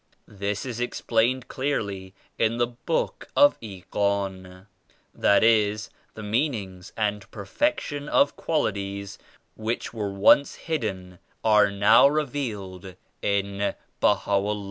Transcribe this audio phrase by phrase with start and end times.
[0.27, 4.65] This is explained clearly in the 'Book of Ighan;*
[5.13, 9.19] that is, the mean ings and perfection of qualities
[9.55, 14.59] which were once hidden are now revealed in BahaVllah.